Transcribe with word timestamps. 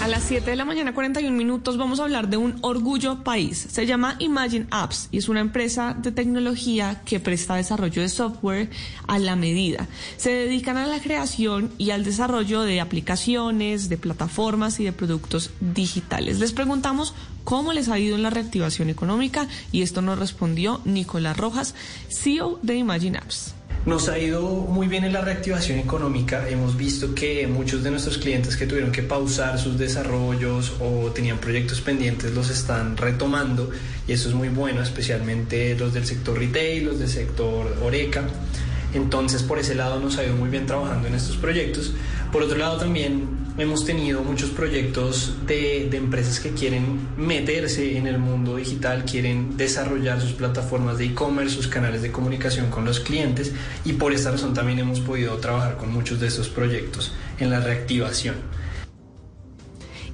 A 0.00 0.08
las 0.08 0.22
7 0.22 0.48
de 0.48 0.56
la 0.56 0.64
mañana, 0.64 0.94
41 0.94 1.36
minutos, 1.36 1.76
vamos 1.76 2.00
a 2.00 2.04
hablar 2.04 2.28
de 2.28 2.38
un 2.38 2.56
orgullo 2.62 3.22
país. 3.22 3.66
Se 3.70 3.84
llama 3.84 4.16
Imagine 4.18 4.66
Apps 4.70 5.08
y 5.12 5.18
es 5.18 5.28
una 5.28 5.40
empresa 5.40 5.92
de 5.92 6.10
tecnología 6.10 7.02
que 7.04 7.20
presta 7.20 7.56
desarrollo 7.56 8.00
de 8.00 8.08
software 8.08 8.70
a 9.06 9.18
la 9.18 9.36
medida. 9.36 9.88
Se 10.16 10.30
dedican 10.30 10.78
a 10.78 10.86
la 10.86 11.00
creación 11.00 11.70
y 11.76 11.90
al 11.90 12.02
desarrollo 12.02 12.62
de 12.62 12.80
aplicaciones, 12.80 13.90
de 13.90 13.98
plataformas 13.98 14.80
y 14.80 14.84
de 14.84 14.92
productos 14.94 15.50
digitales. 15.60 16.38
Les 16.38 16.52
preguntamos 16.52 17.12
cómo 17.44 17.74
les 17.74 17.90
ha 17.90 17.98
ido 17.98 18.16
en 18.16 18.22
la 18.22 18.30
reactivación 18.30 18.88
económica 18.88 19.48
y 19.70 19.82
esto 19.82 20.00
nos 20.00 20.18
respondió 20.18 20.80
Nicolás 20.86 21.36
Rojas, 21.36 21.74
CEO 22.08 22.58
de 22.62 22.76
Imagine 22.76 23.18
Apps. 23.18 23.54
Nos 23.86 24.10
ha 24.10 24.18
ido 24.18 24.42
muy 24.46 24.88
bien 24.88 25.04
en 25.04 25.14
la 25.14 25.22
reactivación 25.22 25.78
económica. 25.78 26.46
Hemos 26.50 26.76
visto 26.76 27.14
que 27.14 27.46
muchos 27.46 27.82
de 27.82 27.90
nuestros 27.90 28.18
clientes 28.18 28.54
que 28.54 28.66
tuvieron 28.66 28.92
que 28.92 29.02
pausar 29.02 29.58
sus 29.58 29.78
desarrollos 29.78 30.74
o 30.80 31.10
tenían 31.12 31.38
proyectos 31.38 31.80
pendientes 31.80 32.34
los 32.34 32.50
están 32.50 32.98
retomando 32.98 33.70
y 34.06 34.12
eso 34.12 34.28
es 34.28 34.34
muy 34.34 34.50
bueno, 34.50 34.82
especialmente 34.82 35.74
los 35.78 35.94
del 35.94 36.04
sector 36.04 36.38
retail, 36.38 36.84
los 36.84 36.98
del 36.98 37.08
sector 37.08 37.74
Oreca. 37.82 38.24
Entonces, 38.92 39.42
por 39.42 39.58
ese 39.58 39.74
lado 39.74 39.98
nos 39.98 40.18
ha 40.18 40.24
ido 40.24 40.36
muy 40.36 40.50
bien 40.50 40.66
trabajando 40.66 41.08
en 41.08 41.14
estos 41.14 41.38
proyectos. 41.38 41.94
Por 42.30 42.42
otro 42.42 42.58
lado, 42.58 42.76
también 42.76 43.49
hemos 43.60 43.84
tenido 43.84 44.22
muchos 44.22 44.50
proyectos 44.50 45.34
de, 45.46 45.94
empresas 45.94 46.40
que 46.40 46.50
quieren 46.52 47.08
meterse 47.16 47.98
en 47.98 48.06
el 48.06 48.18
mundo 48.18 48.56
digital, 48.56 49.04
quieren 49.04 49.56
desarrollar 49.56 50.20
sus 50.20 50.32
plataformas 50.32 50.96
de 50.98 51.06
e-commerce, 51.06 51.54
sus 51.54 51.68
canales 51.68 52.00
de 52.00 52.10
comunicación 52.10 52.70
con 52.70 52.84
los 52.84 53.00
clientes 53.00 53.52
y 53.84 53.92
por 53.94 54.12
esta 54.12 54.30
razón 54.30 54.54
también 54.54 54.78
hemos 54.78 55.00
podido 55.00 55.36
trabajar 55.38 55.76
con 55.76 55.92
muchos 55.92 56.20
de 56.20 56.28
estos 56.28 56.48
proyectos 56.48 57.12
en 57.38 57.50
la 57.50 57.60
reactivación. 57.60 58.36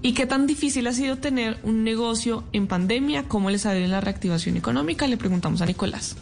¿Y 0.03 0.13
qué 0.13 0.27
tan 0.27 0.47
difícil 0.47 0.87
ha 0.89 0.93
sido 0.93 1.17
tener 1.17 1.59
un 1.63 1.85
negocio 1.85 2.45
en 2.53 2.67
pandemia? 2.67 3.25
¿Cómo 3.29 3.51
les 3.51 3.65
ha 3.67 3.77
ido 3.77 3.85
en 3.85 3.93
la 3.93 4.01
reactivación 4.01 4.57
económica? 4.57 5.07
Le 5.07 5.17
preguntamos 5.17 5.63
a 5.63 5.67
Nicolás. 5.67 6.17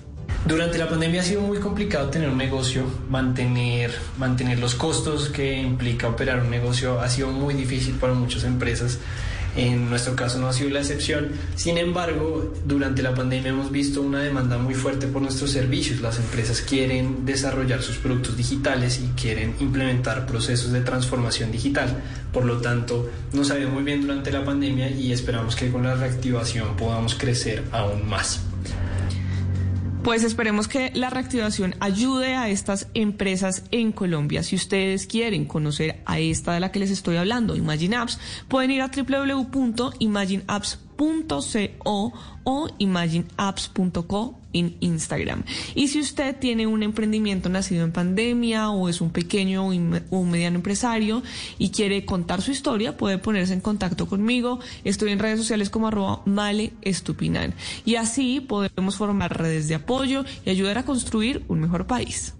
Durante 0.47 0.77
la 0.77 0.87
pandemia 0.87 1.23
ha 1.23 1.25
sido 1.25 1.41
muy 1.41 1.59
complicado 1.59 2.11
tener 2.11 2.29
un 2.29 2.37
negocio, 2.37 2.85
mantener, 3.09 3.95
mantener 4.19 4.59
los 4.59 4.75
costos 4.75 5.31
que 5.31 5.59
implica 5.59 6.07
operar 6.07 6.41
un 6.41 6.51
negocio 6.51 7.01
ha 7.01 7.09
sido 7.09 7.29
muy 7.29 7.55
difícil 7.55 7.95
para 7.95 8.13
muchas 8.13 8.45
empresas. 8.45 8.99
En 9.57 9.89
nuestro 9.89 10.15
caso 10.15 10.39
no 10.39 10.49
ha 10.49 10.53
sido 10.53 10.69
la 10.69 10.81
excepción. 10.81 11.31
Sin 11.55 11.79
embargo, 11.79 12.53
durante 12.67 13.03
la 13.03 13.15
pandemia 13.15 13.53
hemos 13.53 13.71
visto 13.71 14.03
una 14.03 14.21
demanda 14.21 14.59
muy 14.59 14.75
fuerte 14.75 15.07
por 15.07 15.23
nuestros 15.23 15.51
servicios. 15.51 16.03
Las 16.03 16.19
empresas 16.19 16.61
quieren 16.61 17.25
desarrollar 17.25 17.81
sus 17.81 17.97
productos 17.97 18.37
digitales 18.37 19.01
y 19.01 19.19
quieren 19.19 19.55
implementar 19.61 20.27
procesos 20.27 20.73
de 20.73 20.83
transformación 20.83 21.53
digital. 21.53 22.03
Por 22.35 22.45
lo 22.45 22.61
tanto, 22.61 23.09
nos 23.33 23.51
ha 23.51 23.59
ido 23.59 23.71
muy 23.71 23.83
bien 23.83 24.03
durante 24.03 24.31
la 24.31 24.45
pandemia 24.45 24.91
y 24.91 25.11
esperamos 25.11 25.57
que 25.57 25.71
con 25.71 25.85
la 25.85 25.95
reactivación 25.95 26.77
podamos 26.77 27.15
crecer 27.15 27.65
aún 27.73 28.07
más. 28.07 28.43
Pues 30.05 30.23
esperemos 30.23 30.69
que 30.69 30.91
la 30.95 31.09
reactivación 31.09 31.77
ayude 31.81 32.35
a 32.35 32.51
estas 32.51 32.89
empresas 32.93 33.65
en 33.71 33.91
Colombia. 33.91 34.43
Si 34.43 34.55
ustedes 34.55 35.07
quieren 35.07 35.47
conocer 35.47 36.03
a 36.05 36.19
esta 36.19 36.53
de 36.53 36.61
la 36.61 36.71
que 36.71 36.79
les 36.79 36.91
estoy 36.91 37.17
hablando, 37.17 37.57
Imagine 37.57 37.97
Apps, 37.97 38.19
pueden 38.47 38.71
ir 38.71 38.83
a 38.83 38.91
www.imagineapps.co 40.97 42.13
o 42.45 42.69
imagineapps.co 42.79 44.39
en 44.53 44.77
Instagram. 44.81 45.43
Y 45.75 45.89
si 45.89 46.01
usted 46.01 46.37
tiene 46.39 46.67
un 46.67 46.83
emprendimiento 46.83 47.49
nacido 47.49 47.85
en 47.85 47.93
pandemia 47.93 48.71
o 48.71 48.89
es 48.89 49.01
un 49.01 49.11
pequeño 49.11 49.67
o 49.67 49.71
un 49.71 50.31
mediano 50.31 50.57
empresario 50.57 51.23
y 51.59 51.71
quiere 51.71 52.05
contar 52.05 52.43
su 52.43 52.53
historia, 52.53 52.97
puede 52.97 53.19
ponerse 53.19 53.55
en 53.55 53.61
contacto 53.61 54.07
conmigo. 54.07 54.61
Estoy 54.85 55.11
en 55.11 55.19
redes 55.19 55.41
sociales 55.41 55.71
como 55.71 55.89
arroba 55.89 56.23
male 56.27 56.73
estupinan. 56.83 57.55
Y 57.85 57.97
así 57.97 58.41
podemos 58.41 58.97
formar 58.97 59.37
redes 59.37 59.67
de 59.69 59.75
apoyo 59.77 60.25
y 60.45 60.51
ayudar 60.51 60.79
a 60.79 60.85
construir 60.85 61.45
un 61.49 61.61
mejor 61.61 61.87
país. 61.87 62.35